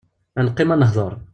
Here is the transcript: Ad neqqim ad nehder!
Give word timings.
Ad 0.39 0.43
neqqim 0.45 0.73
ad 0.73 0.79
nehder! 0.79 1.13